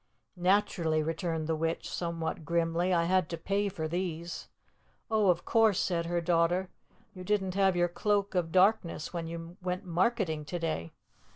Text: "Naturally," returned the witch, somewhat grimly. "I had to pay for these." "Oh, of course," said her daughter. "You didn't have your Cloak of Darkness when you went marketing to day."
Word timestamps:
"Naturally," 0.35 1.03
returned 1.03 1.45
the 1.45 1.55
witch, 1.55 1.87
somewhat 1.87 2.43
grimly. 2.43 2.91
"I 2.91 3.03
had 3.03 3.29
to 3.29 3.37
pay 3.37 3.69
for 3.69 3.87
these." 3.87 4.47
"Oh, 5.11 5.29
of 5.29 5.45
course," 5.45 5.79
said 5.79 6.07
her 6.07 6.19
daughter. 6.21 6.69
"You 7.13 7.23
didn't 7.23 7.53
have 7.53 7.75
your 7.75 7.87
Cloak 7.87 8.33
of 8.33 8.51
Darkness 8.51 9.13
when 9.13 9.27
you 9.27 9.57
went 9.61 9.85
marketing 9.85 10.43
to 10.45 10.57
day." 10.57 10.91